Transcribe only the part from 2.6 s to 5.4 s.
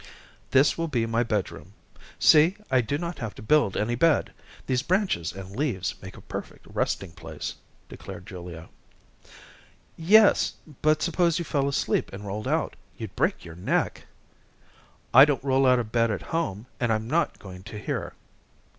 I do not have to build any bed. These branches